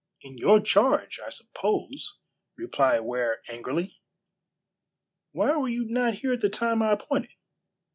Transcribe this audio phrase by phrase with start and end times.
[0.23, 2.17] "In your charge, I suppose,"
[2.57, 4.01] replied Ware angrily.
[5.31, 7.35] "Why were you not here at the time I appointed?"